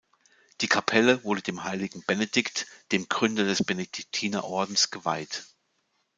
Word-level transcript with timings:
Die 0.61 0.67
Kapelle 0.67 1.23
wurde 1.23 1.43
dem 1.43 1.63
Heiligen 1.63 2.01
Benedikt, 2.07 2.65
dem 2.91 3.07
Gründer 3.07 3.43
des 3.43 3.63
Benediktinerordens 3.63 4.89
geweiht. 4.89 5.45